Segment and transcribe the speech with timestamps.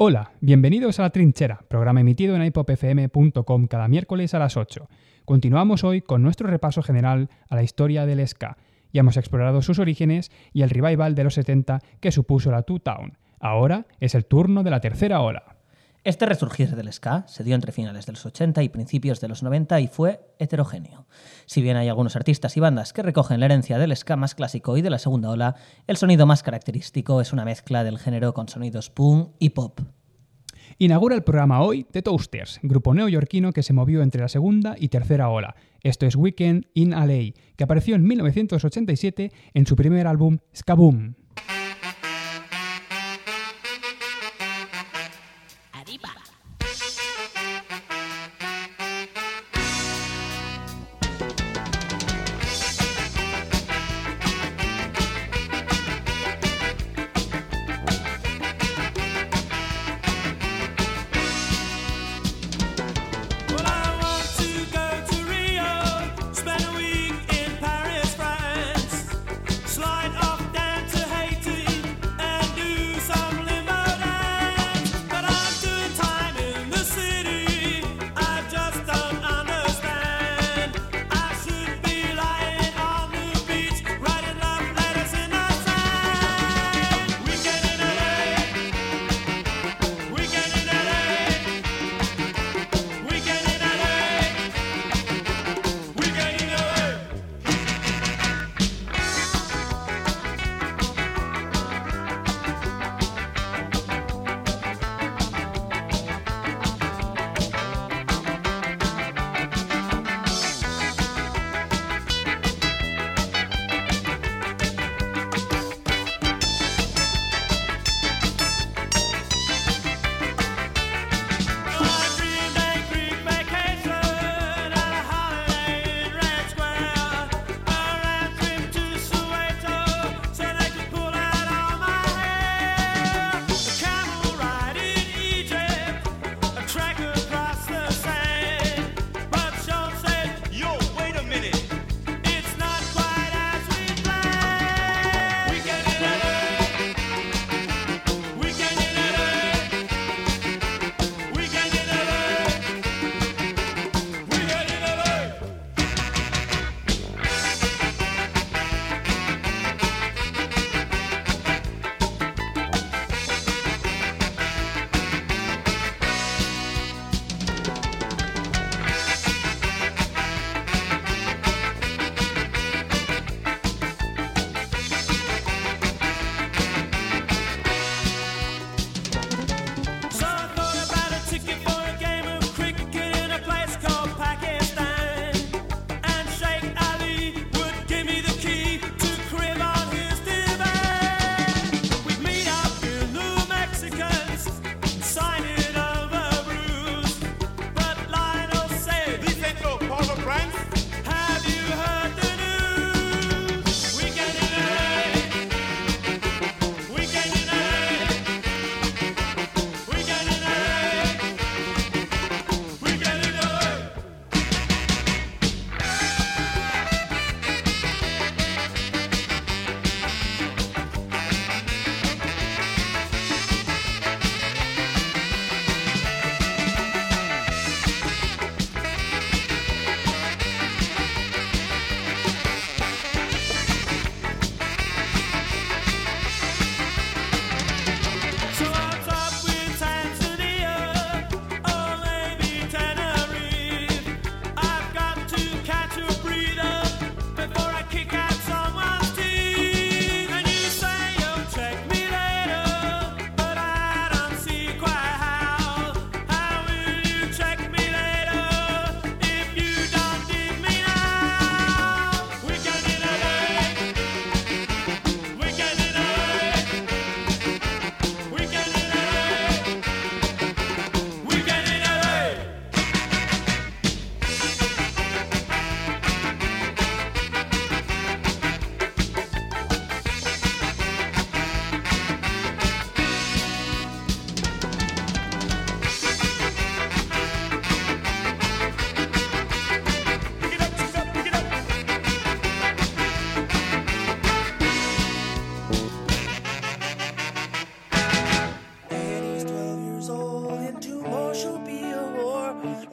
[0.00, 4.88] Hola, bienvenidos a La Trinchera, programa emitido en ipopfm.com cada miércoles a las 8.
[5.24, 8.58] Continuamos hoy con nuestro repaso general a la historia del ska.
[8.92, 12.78] Ya hemos explorado sus orígenes y el revival de los 70 que supuso la Two
[12.78, 13.18] Town.
[13.40, 15.57] Ahora es el turno de la tercera ola.
[16.04, 19.42] Este resurgir del ska se dio entre finales de los 80 y principios de los
[19.42, 21.06] 90 y fue heterogéneo.
[21.46, 24.76] Si bien hay algunos artistas y bandas que recogen la herencia del ska más clásico
[24.76, 28.48] y de la segunda ola, el sonido más característico es una mezcla del género con
[28.48, 29.80] sonidos punk y pop.
[30.78, 34.88] Inaugura el programa hoy The Toasters, grupo neoyorquino que se movió entre la segunda y
[34.88, 35.56] tercera ola.
[35.82, 41.14] Esto es Weekend in LA, que apareció en 1987 en su primer álbum Skaboom.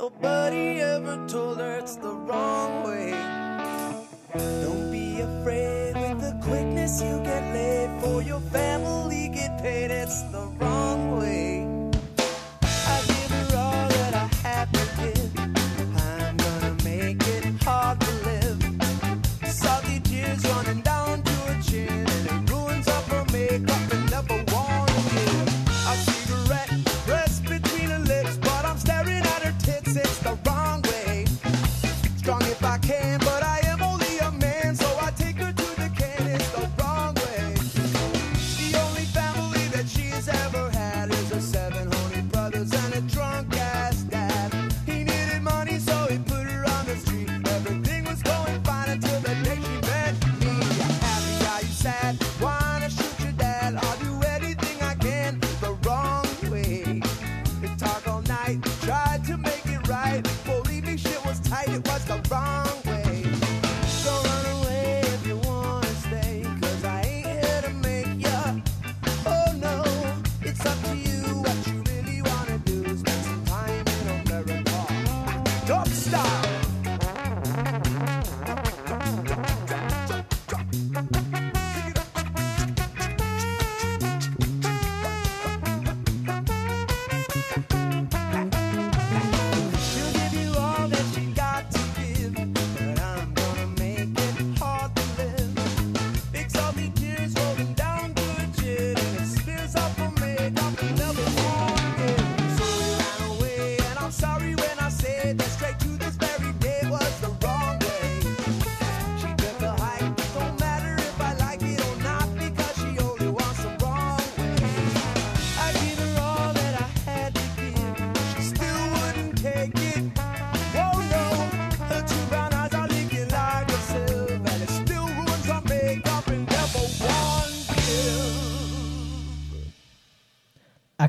[0.05, 3.09] Nobody ever told her it's the wrong way.
[4.61, 7.44] Don't be afraid with the quickness you get.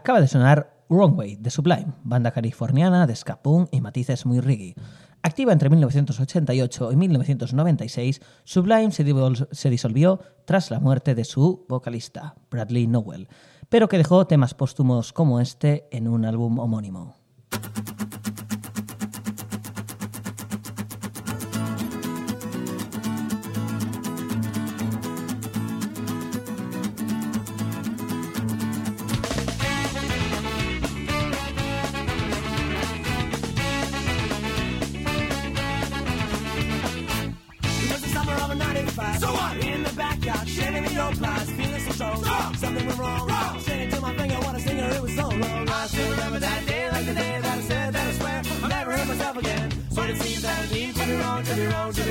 [0.06, 3.40] Acaba de sonar Wrong Way de Sublime, banda californiana de ska
[3.72, 4.76] y matices muy reggae.
[5.20, 12.86] Activa entre 1988 y 1996, Sublime se disolvió tras la muerte de su vocalista, Bradley
[12.86, 13.26] Nowell,
[13.68, 17.16] pero que dejó temas póstumos como este en un álbum homónimo.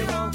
[0.07, 0.34] Everyone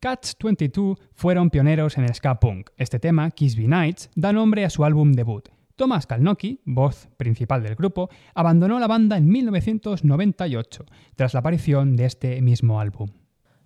[0.00, 2.70] Cats 22 fueron pioneros en el ska punk.
[2.76, 5.48] Este tema, Kiss Be Nights, da nombre a su álbum debut.
[5.74, 10.84] Thomas Kalnoky, voz principal del grupo, abandonó la banda en 1998,
[11.16, 13.10] tras la aparición de este mismo álbum.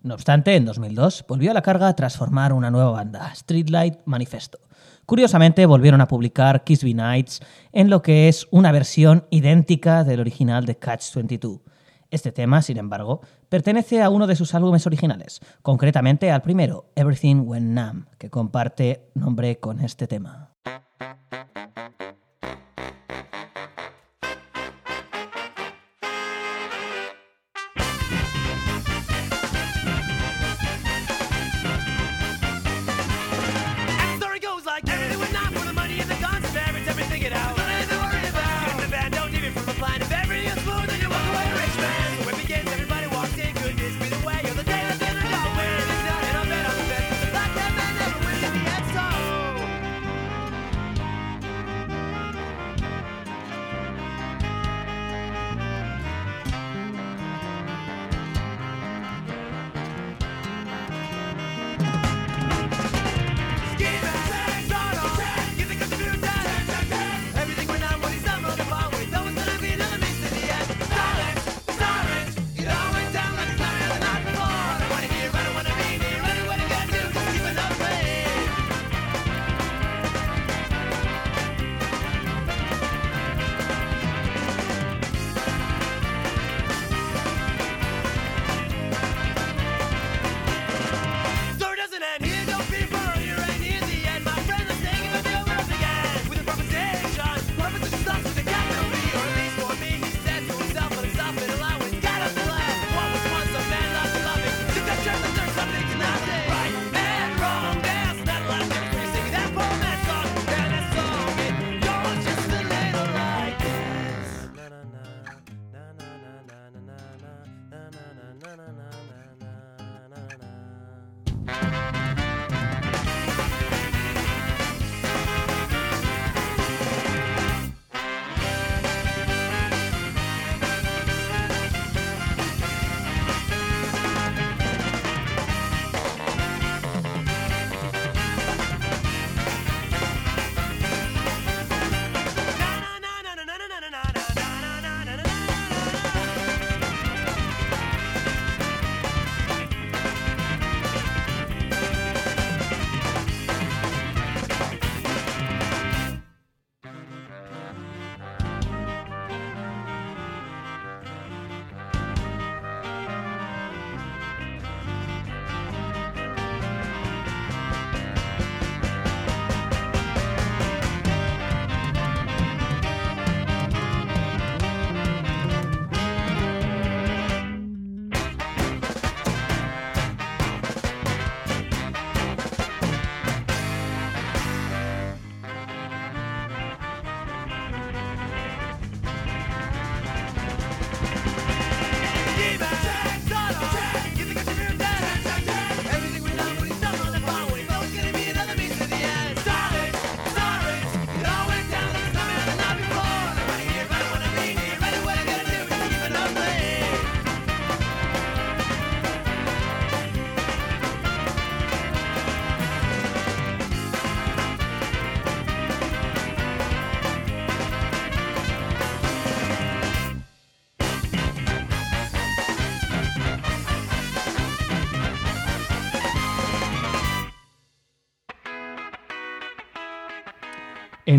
[0.01, 4.59] No obstante, en 2002 volvió a la carga tras formar una nueva banda, Streetlight Manifesto.
[5.05, 7.39] Curiosamente, volvieron a publicar Kiss Be Nights
[7.71, 11.61] en lo que es una versión idéntica del original de Catch 22.
[12.11, 17.43] Este tema, sin embargo, pertenece a uno de sus álbumes originales, concretamente al primero, Everything
[17.45, 20.51] When Numb, que comparte nombre con este tema.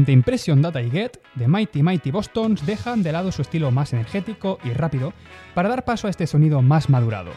[0.02, 3.92] Entre Impression Data y Get, The Mighty Mighty Bostons dejan de lado su estilo más
[3.92, 5.12] energético y rápido
[5.54, 7.30] para dar paso a este sonido más madurado.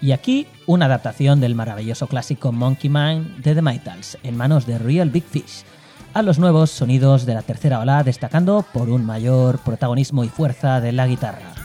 [0.00, 4.78] Y aquí una adaptación del maravilloso clásico Monkey Mind de The Mitals en manos de
[4.78, 5.64] Real Big Fish,
[6.14, 10.80] a los nuevos sonidos de la tercera ola destacando por un mayor protagonismo y fuerza
[10.80, 11.61] de la guitarra.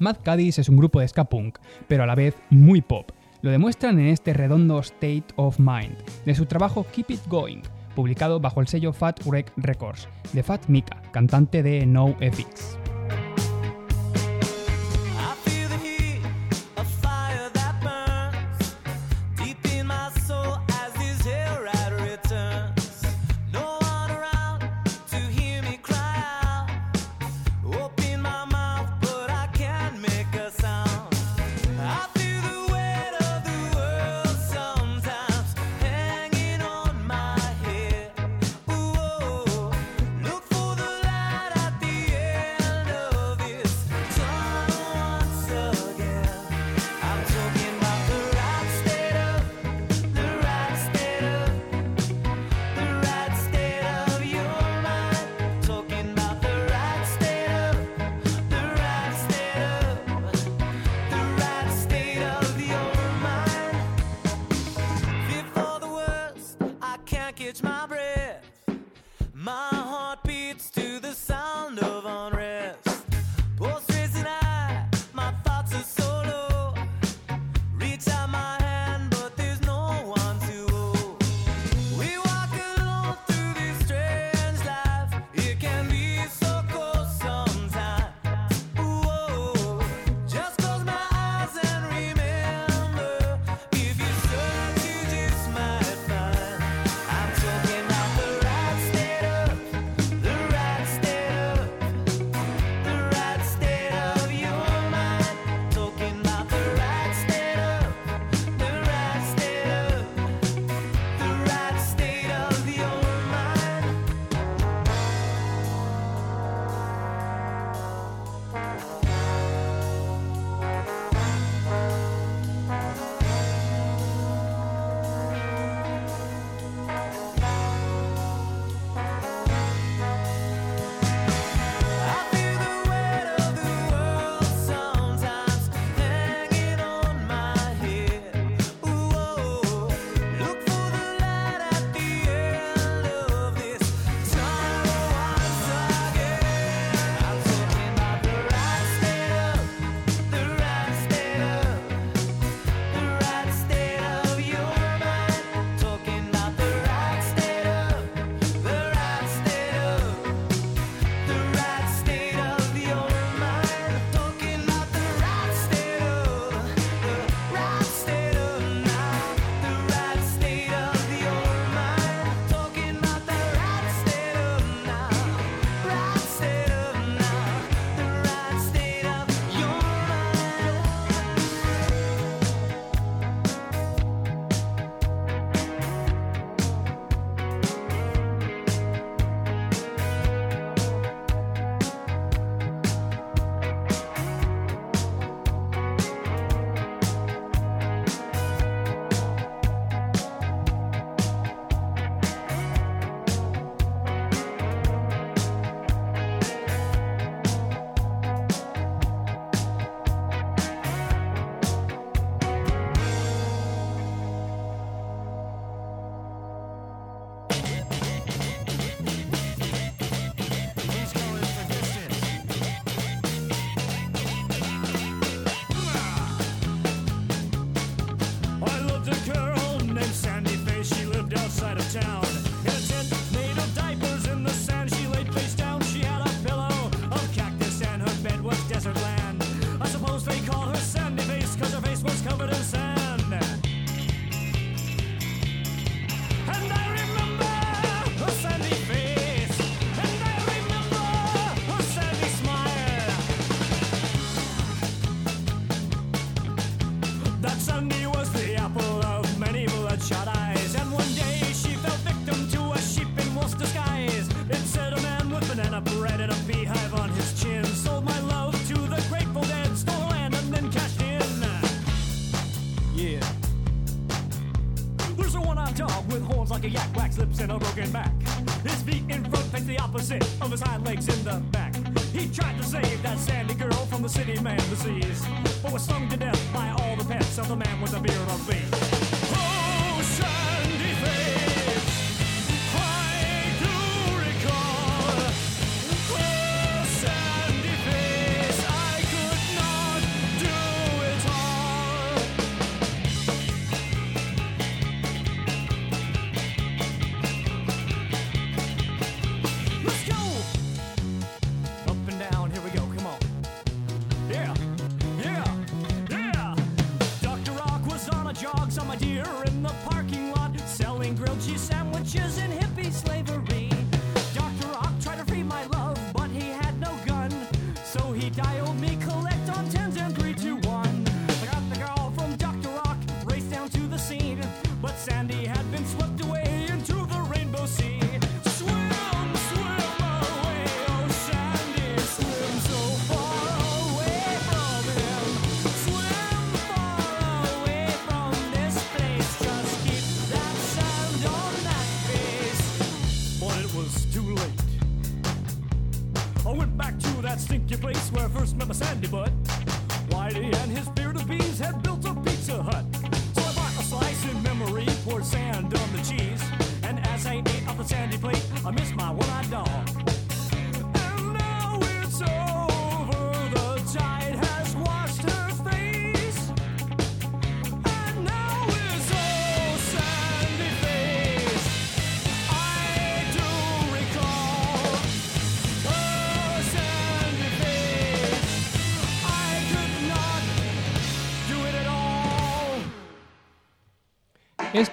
[0.00, 3.12] Mad Caddies es un grupo de ska punk, pero a la vez muy pop.
[3.42, 7.60] Lo demuestran en este redondo State of Mind, de su trabajo Keep It Going,
[7.94, 12.78] publicado bajo el sello Fat Wreck Records, de Fat Mika, cantante de No FX.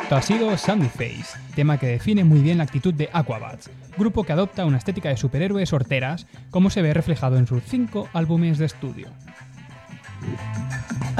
[0.08, 4.24] Esto ha sido Sandy Face, tema que define muy bien la actitud de Aquabats, grupo
[4.24, 8.58] que adopta una estética de superhéroes horteras, como se ve reflejado en sus cinco álbumes
[8.58, 9.10] de estudio.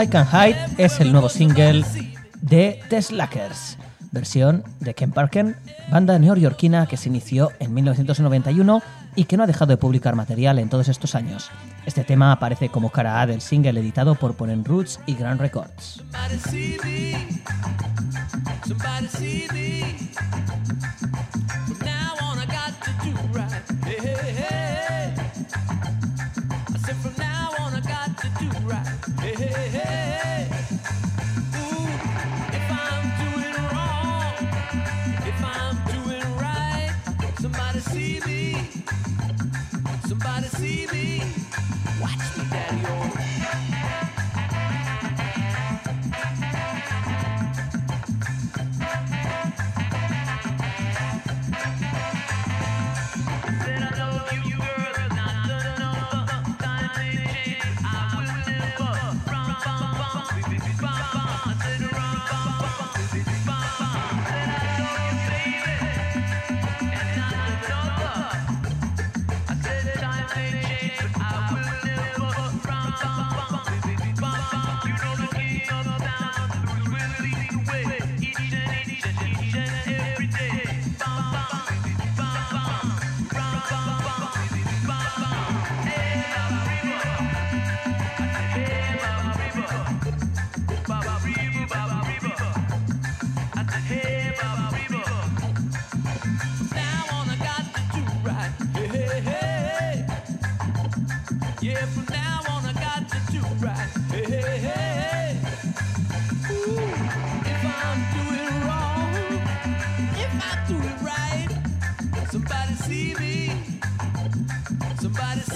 [0.02, 1.84] I Can Hide es el nuevo single
[2.42, 3.78] de The Slackers,
[4.14, 5.58] versión de Ken Parker,
[5.92, 8.82] banda neoyorquina que se inició en 1991
[9.18, 11.50] y que no ha dejado de publicar material en todos estos años.
[11.88, 16.04] Este tema aparece como cara A del single editado por Ponen Roots y Grand Records.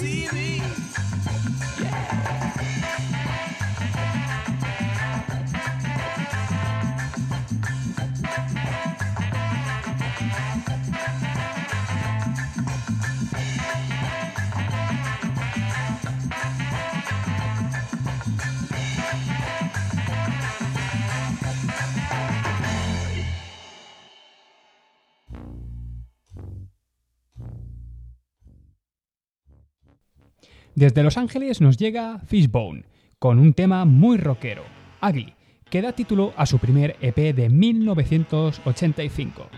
[0.02, 0.61] see me.
[30.82, 32.82] Desde Los Ángeles nos llega Fishbone,
[33.20, 34.64] con un tema muy rockero,
[35.00, 35.32] Ugly,
[35.70, 39.48] que da título a su primer EP de 1985.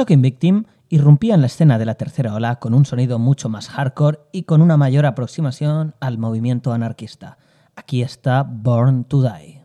[0.00, 3.68] Shocking Victim irrumpía en la escena de la tercera ola con un sonido mucho más
[3.68, 7.36] hardcore y con una mayor aproximación al movimiento anarquista.
[7.76, 9.59] Aquí está Born to Die.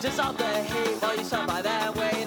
[0.00, 2.17] Dissolve the hate while you survive that way.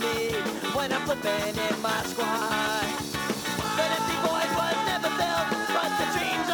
[0.00, 0.32] me
[0.74, 2.88] when I'm flipping in my squad.
[3.96, 6.49] empty boys was never filled, but the dreams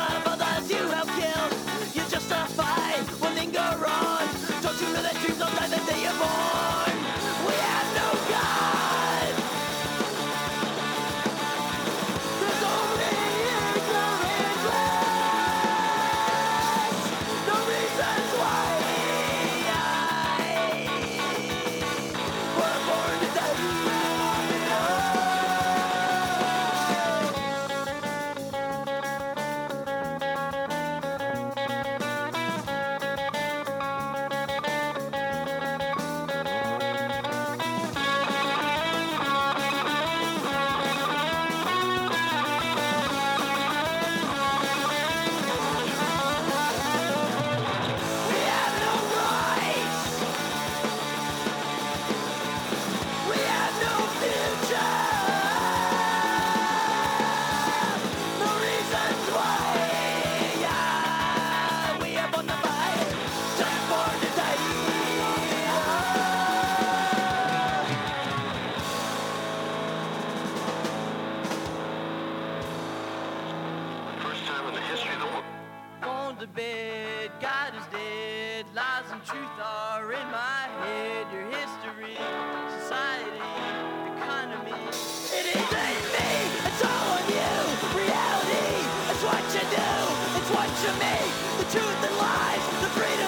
[90.86, 91.16] to me
[91.58, 93.25] the truth and lies, the freedom.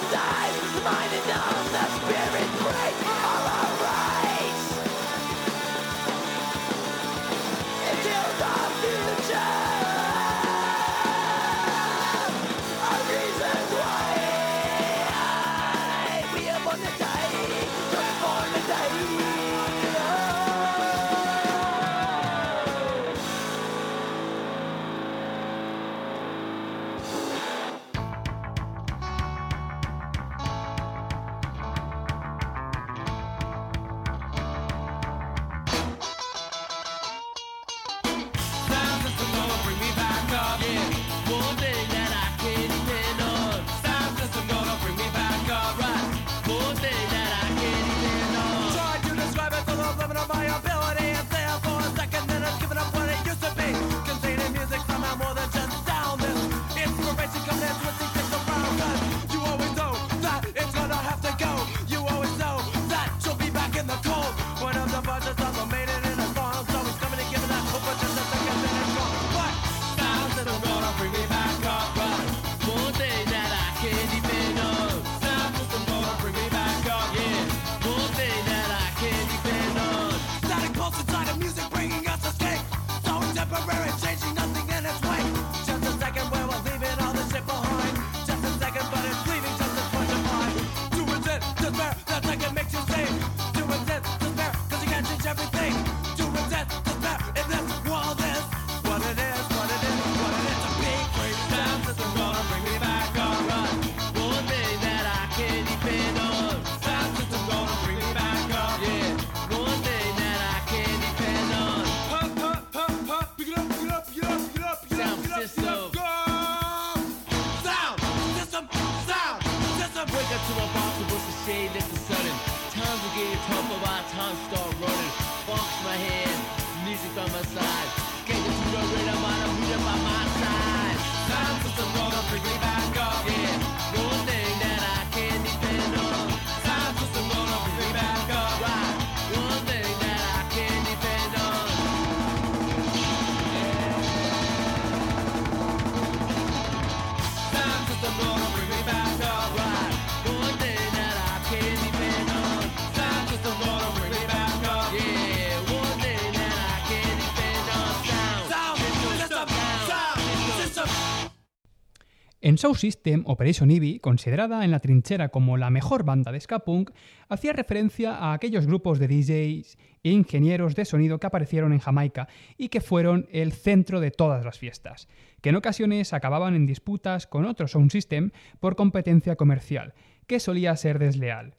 [162.49, 166.61] En Sound System, Operation Eevee, considerada en la trinchera como la mejor banda de ska
[166.61, 166.93] punk,
[167.29, 172.27] hacía referencia a aquellos grupos de DJs e ingenieros de sonido que aparecieron en Jamaica
[172.57, 175.09] y que fueron el centro de todas las fiestas,
[175.43, 178.31] que en ocasiones acababan en disputas con otro Sound System
[178.61, 179.93] por competencia comercial,
[180.27, 181.55] que solía ser desleal,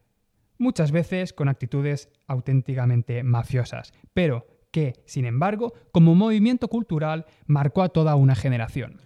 [0.58, 7.90] muchas veces con actitudes auténticamente mafiosas, pero que, sin embargo, como movimiento cultural marcó a
[7.90, 9.00] toda una generación.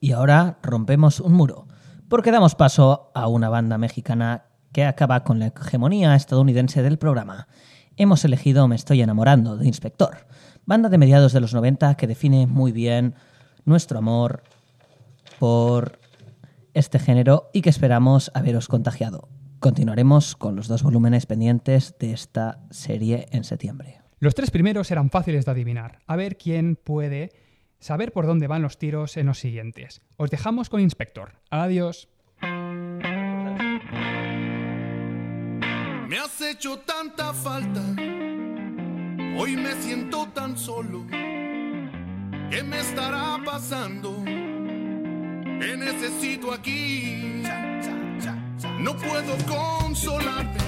[0.00, 1.66] Y ahora rompemos un muro,
[2.08, 7.48] porque damos paso a una banda mexicana que acaba con la hegemonía estadounidense del programa.
[7.96, 10.26] Hemos elegido Me estoy enamorando de Inspector,
[10.66, 13.14] banda de mediados de los 90 que define muy bien
[13.64, 14.42] nuestro amor
[15.38, 15.98] por
[16.74, 19.28] este género y que esperamos haberos contagiado.
[19.58, 24.00] Continuaremos con los dos volúmenes pendientes de esta serie en septiembre.
[24.20, 25.98] Los tres primeros eran fáciles de adivinar.
[26.06, 27.30] A ver quién puede
[27.78, 30.00] saber por dónde van los tiros en los siguientes.
[30.16, 31.32] Os dejamos con Inspector.
[31.50, 32.08] Adiós.
[36.08, 37.82] Me has hecho tanta falta,
[39.36, 41.06] hoy me siento tan solo.
[42.50, 44.22] ¿Qué me estará pasando?
[44.24, 47.42] Te necesito aquí.
[48.80, 50.67] No puedo consolarte